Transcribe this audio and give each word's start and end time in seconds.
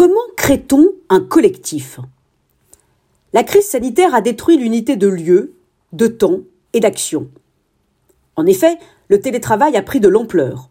Comment 0.00 0.14
crée-t-on 0.34 0.94
un 1.10 1.20
collectif? 1.20 2.00
La 3.34 3.44
crise 3.44 3.68
sanitaire 3.68 4.14
a 4.14 4.22
détruit 4.22 4.56
l'unité 4.56 4.96
de 4.96 5.06
lieu, 5.06 5.52
de 5.92 6.06
temps 6.06 6.38
et 6.72 6.80
d'action. 6.80 7.28
En 8.34 8.46
effet, 8.46 8.78
le 9.08 9.20
télétravail 9.20 9.76
a 9.76 9.82
pris 9.82 10.00
de 10.00 10.08
l'ampleur. 10.08 10.70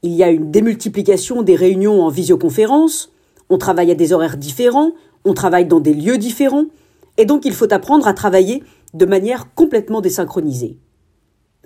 Il 0.00 0.12
y 0.12 0.22
a 0.22 0.30
une 0.30 0.50
démultiplication 0.50 1.42
des 1.42 1.56
réunions 1.56 2.02
en 2.02 2.08
visioconférence, 2.08 3.12
on 3.50 3.58
travaille 3.58 3.90
à 3.90 3.94
des 3.94 4.14
horaires 4.14 4.38
différents, 4.38 4.92
on 5.26 5.34
travaille 5.34 5.66
dans 5.66 5.80
des 5.80 5.92
lieux 5.92 6.16
différents, 6.16 6.64
et 7.18 7.26
donc 7.26 7.44
il 7.44 7.52
faut 7.52 7.70
apprendre 7.70 8.08
à 8.08 8.14
travailler 8.14 8.64
de 8.94 9.04
manière 9.04 9.52
complètement 9.54 10.00
désynchronisée. 10.00 10.78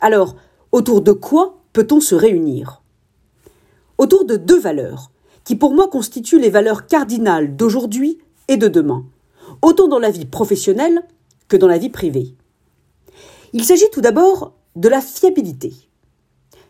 Alors, 0.01 0.35
autour 0.73 1.03
de 1.03 1.12
quoi 1.12 1.61
peut-on 1.73 2.01
se 2.01 2.17
réunir? 2.17 2.83
Autour 3.99 4.25
de 4.25 4.35
deux 4.35 4.59
valeurs, 4.59 5.12
qui 5.49 5.57
pour 5.57 5.73
moi 5.73 5.89
constituent 5.89 6.39
les 6.39 6.51
valeurs 6.51 6.87
cardinales 6.87 7.57
d'aujourd'hui 7.57 8.18
et 8.49 8.59
de 8.59 8.68
demain, 8.68 9.07
autant 9.63 9.89
dans 9.89 9.99
la 9.99 10.11
vie 10.11 10.27
professionnelle 10.27 11.03
que 11.49 11.57
dans 11.57 11.67
la 11.67 11.79
vie 11.79 11.89
privée. 11.89 12.35
Il 13.55 13.64
s'agit 13.64 13.89
tout 13.91 14.03
d'abord 14.03 14.53
de 14.77 14.91
la 14.91 15.00
fiabilité, 15.00 15.72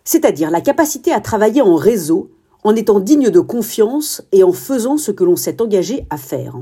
c'est-à-dire 0.05 0.53
la 0.53 0.61
capacité 0.61 1.13
à 1.13 1.21
travailler 1.21 1.61
en 1.61 1.75
réseau 1.75 2.31
en 2.63 2.77
étant 2.77 3.01
digne 3.01 3.31
de 3.31 3.41
confiance 3.41 4.23
et 4.31 4.45
en 4.45 4.53
faisant 4.53 4.97
ce 4.97 5.11
que 5.11 5.25
l'on 5.25 5.35
s'est 5.35 5.61
engagé 5.61 6.07
à 6.09 6.17
faire. 6.17 6.55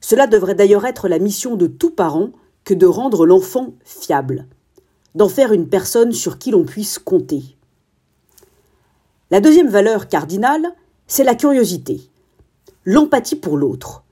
Cela 0.00 0.26
devrait 0.26 0.54
d'ailleurs 0.54 0.84
être 0.84 1.08
la 1.08 1.18
mission 1.18 1.56
de 1.56 1.66
tout 1.66 1.92
parent 1.92 2.28
que 2.62 2.74
de 2.74 2.84
rendre 2.84 3.24
l'enfant 3.24 3.72
fiable, 3.86 4.48
d'en 5.14 5.30
faire 5.30 5.54
une 5.54 5.70
personne 5.70 6.12
sur 6.12 6.38
qui 6.38 6.50
l'on 6.50 6.66
puisse 6.66 6.98
compter. 6.98 7.56
La 9.30 9.40
deuxième 9.40 9.68
valeur 9.68 10.06
cardinale, 10.06 10.74
c'est 11.06 11.24
la 11.24 11.34
curiosité, 11.34 12.00
l'empathie 12.84 13.36
pour 13.36 13.56
l'autre. 13.56 14.04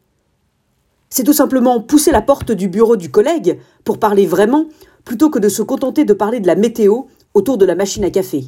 C'est 1.10 1.24
tout 1.24 1.32
simplement 1.32 1.80
pousser 1.80 2.10
la 2.10 2.22
porte 2.22 2.52
du 2.52 2.68
bureau 2.68 2.96
du 2.96 3.10
collègue 3.10 3.58
pour 3.84 3.98
parler 3.98 4.26
vraiment, 4.26 4.66
plutôt 5.04 5.30
que 5.30 5.38
de 5.38 5.48
se 5.48 5.62
contenter 5.62 6.04
de 6.04 6.14
parler 6.14 6.40
de 6.40 6.46
la 6.46 6.54
météo 6.54 7.02
autour 7.34 7.58
de 7.58 7.66
la 7.66 7.74
machine 7.74 8.04
à 8.04 8.10
café. 8.10 8.44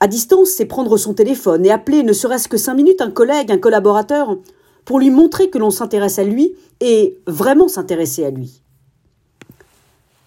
À 0.00 0.06
distance, 0.06 0.50
c'est 0.50 0.66
prendre 0.66 0.96
son 0.96 1.14
téléphone 1.14 1.66
et 1.66 1.72
appeler 1.72 2.04
ne 2.04 2.12
serait-ce 2.12 2.48
que 2.48 2.56
cinq 2.56 2.74
minutes 2.74 3.00
un 3.00 3.10
collègue, 3.10 3.50
un 3.50 3.58
collaborateur, 3.58 4.38
pour 4.84 5.00
lui 5.00 5.10
montrer 5.10 5.50
que 5.50 5.58
l'on 5.58 5.70
s'intéresse 5.70 6.18
à 6.18 6.24
lui 6.24 6.54
et 6.80 7.18
vraiment 7.26 7.68
s'intéresser 7.68 8.24
à 8.24 8.30
lui. 8.30 8.62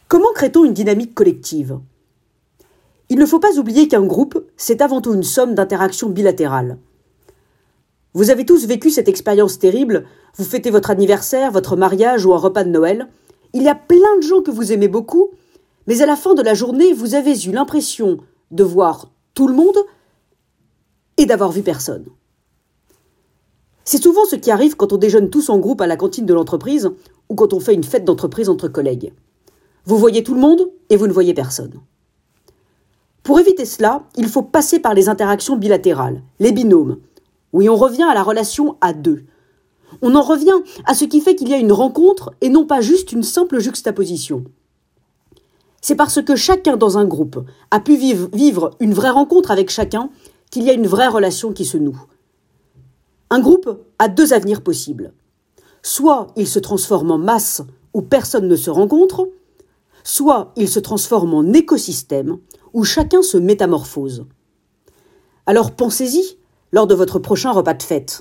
Comment 0.07 0.33
crée-t-on 0.35 0.65
une 0.65 0.73
dynamique 0.73 1.15
collective? 1.15 1.79
Il 3.11 3.19
ne 3.19 3.25
faut 3.25 3.39
pas 3.39 3.59
oublier 3.59 3.89
qu'un 3.89 4.05
groupe, 4.05 4.41
c'est 4.55 4.81
avant 4.81 5.01
tout 5.01 5.13
une 5.13 5.21
somme 5.21 5.53
d'interactions 5.53 6.07
bilatérales. 6.07 6.77
Vous 8.13 8.29
avez 8.29 8.45
tous 8.45 8.65
vécu 8.65 8.89
cette 8.89 9.09
expérience 9.09 9.59
terrible, 9.59 10.05
vous 10.37 10.45
fêtez 10.45 10.71
votre 10.71 10.91
anniversaire, 10.91 11.51
votre 11.51 11.75
mariage 11.75 12.25
ou 12.25 12.33
un 12.33 12.37
repas 12.37 12.63
de 12.63 12.69
Noël, 12.69 13.09
il 13.51 13.63
y 13.63 13.67
a 13.67 13.75
plein 13.75 14.15
de 14.15 14.23
gens 14.23 14.41
que 14.41 14.49
vous 14.49 14.71
aimez 14.71 14.87
beaucoup, 14.87 15.31
mais 15.87 16.01
à 16.01 16.05
la 16.05 16.15
fin 16.15 16.35
de 16.35 16.41
la 16.41 16.53
journée, 16.53 16.93
vous 16.93 17.13
avez 17.13 17.37
eu 17.43 17.51
l'impression 17.51 18.19
de 18.51 18.63
voir 18.63 19.11
tout 19.33 19.49
le 19.49 19.55
monde 19.55 19.79
et 21.17 21.25
d'avoir 21.25 21.51
vu 21.51 21.63
personne. 21.63 22.05
C'est 23.83 24.01
souvent 24.01 24.23
ce 24.23 24.37
qui 24.37 24.51
arrive 24.51 24.77
quand 24.77 24.93
on 24.93 24.97
déjeune 24.97 25.29
tous 25.29 25.49
en 25.49 25.59
groupe 25.59 25.81
à 25.81 25.87
la 25.87 25.97
cantine 25.97 26.25
de 26.25 26.33
l'entreprise 26.33 26.89
ou 27.27 27.35
quand 27.35 27.51
on 27.51 27.59
fait 27.59 27.73
une 27.73 27.83
fête 27.83 28.05
d'entreprise 28.05 28.47
entre 28.47 28.69
collègues. 28.69 29.11
Vous 29.83 29.97
voyez 29.97 30.23
tout 30.23 30.33
le 30.33 30.39
monde 30.39 30.71
et 30.89 30.95
vous 30.95 31.07
ne 31.07 31.13
voyez 31.13 31.33
personne. 31.33 31.81
Pour 33.23 33.39
éviter 33.39 33.65
cela, 33.65 34.03
il 34.17 34.27
faut 34.27 34.41
passer 34.41 34.79
par 34.79 34.93
les 34.93 35.09
interactions 35.09 35.55
bilatérales, 35.55 36.23
les 36.39 36.51
binômes. 36.51 36.97
Oui, 37.53 37.69
on 37.69 37.75
revient 37.75 38.07
à 38.09 38.13
la 38.13 38.23
relation 38.23 38.77
à 38.81 38.93
deux. 38.93 39.23
On 40.01 40.15
en 40.15 40.21
revient 40.21 40.61
à 40.85 40.93
ce 40.93 41.05
qui 41.05 41.21
fait 41.21 41.35
qu'il 41.35 41.49
y 41.49 41.53
a 41.53 41.57
une 41.57 41.73
rencontre 41.73 42.33
et 42.41 42.49
non 42.49 42.65
pas 42.65 42.81
juste 42.81 43.11
une 43.11 43.23
simple 43.23 43.59
juxtaposition. 43.59 44.45
C'est 45.81 45.95
parce 45.95 46.21
que 46.21 46.35
chacun 46.35 46.77
dans 46.77 46.97
un 46.97 47.05
groupe 47.05 47.43
a 47.71 47.79
pu 47.79 47.95
vivre 47.95 48.71
une 48.79 48.93
vraie 48.93 49.09
rencontre 49.09 49.51
avec 49.51 49.69
chacun 49.69 50.09
qu'il 50.49 50.63
y 50.63 50.69
a 50.69 50.73
une 50.73 50.87
vraie 50.87 51.07
relation 51.07 51.53
qui 51.53 51.65
se 51.65 51.77
noue. 51.77 51.99
Un 53.29 53.39
groupe 53.39 53.83
a 53.99 54.07
deux 54.07 54.33
avenirs 54.33 54.61
possibles. 54.61 55.13
Soit 55.81 56.27
il 56.35 56.47
se 56.47 56.59
transforme 56.59 57.11
en 57.11 57.17
masse 57.17 57.61
où 57.93 58.01
personne 58.01 58.47
ne 58.47 58.55
se 58.55 58.69
rencontre, 58.69 59.27
soit 60.03 60.51
il 60.55 60.67
se 60.67 60.79
transforme 60.79 61.33
en 61.33 61.53
écosystème 61.53 62.37
où 62.73 62.83
chacun 62.83 63.21
se 63.21 63.37
métamorphose. 63.37 64.25
Alors 65.45 65.71
pensez-y 65.71 66.37
lors 66.71 66.87
de 66.87 66.95
votre 66.95 67.19
prochain 67.19 67.51
repas 67.51 67.73
de 67.73 67.83
fête. 67.83 68.19